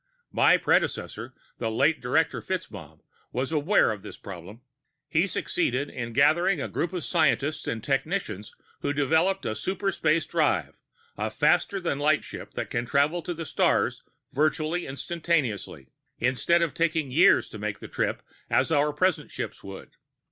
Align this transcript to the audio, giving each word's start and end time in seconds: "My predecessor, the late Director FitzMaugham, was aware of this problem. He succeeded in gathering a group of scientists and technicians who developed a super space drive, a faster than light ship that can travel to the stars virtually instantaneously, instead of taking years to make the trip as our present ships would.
"My 0.31 0.57
predecessor, 0.57 1.31
the 1.59 1.69
late 1.69 2.01
Director 2.01 2.41
FitzMaugham, 2.41 3.01
was 3.31 3.51
aware 3.51 3.91
of 3.91 4.01
this 4.01 4.17
problem. 4.17 4.61
He 5.07 5.27
succeeded 5.27 5.91
in 5.91 6.13
gathering 6.13 6.59
a 6.59 6.67
group 6.67 6.91
of 6.91 7.03
scientists 7.03 7.67
and 7.67 7.83
technicians 7.83 8.55
who 8.79 8.93
developed 8.93 9.45
a 9.45 9.53
super 9.53 9.91
space 9.91 10.25
drive, 10.25 10.73
a 11.19 11.29
faster 11.29 11.79
than 11.79 11.99
light 11.99 12.23
ship 12.23 12.55
that 12.55 12.71
can 12.71 12.87
travel 12.87 13.21
to 13.21 13.35
the 13.35 13.45
stars 13.45 14.01
virtually 14.33 14.87
instantaneously, 14.87 15.91
instead 16.17 16.63
of 16.63 16.73
taking 16.73 17.11
years 17.11 17.47
to 17.49 17.59
make 17.59 17.77
the 17.77 17.87
trip 17.87 18.23
as 18.49 18.71
our 18.71 18.91
present 18.93 19.29
ships 19.29 19.63
would. 19.63 19.97